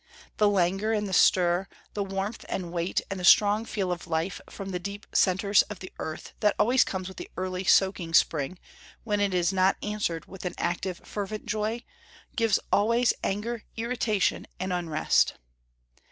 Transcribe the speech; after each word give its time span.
The 0.37 0.49
languor 0.49 0.93
and 0.93 1.07
the 1.07 1.13
stir, 1.13 1.67
the 1.93 2.03
warmth 2.03 2.43
and 2.49 2.71
weight 2.71 3.01
and 3.11 3.19
the 3.19 3.23
strong 3.23 3.65
feel 3.65 3.91
of 3.91 4.07
life 4.07 4.41
from 4.49 4.71
the 4.71 4.79
deep 4.79 5.05
centres 5.13 5.61
of 5.69 5.77
the 5.77 5.93
earth 5.99 6.33
that 6.39 6.57
comes 6.57 6.57
always 6.59 7.07
with 7.07 7.17
the 7.17 7.29
early, 7.37 7.63
soaking 7.65 8.15
spring, 8.15 8.57
when 9.03 9.19
it 9.21 9.31
is 9.35 9.53
not 9.53 9.77
answered 9.83 10.25
with 10.25 10.43
an 10.43 10.55
active 10.57 11.01
fervent 11.05 11.45
joy, 11.45 11.83
gives 12.35 12.57
always 12.71 13.13
anger, 13.23 13.61
irritation 13.77 14.47
and 14.59 14.73
unrest. 14.73 15.35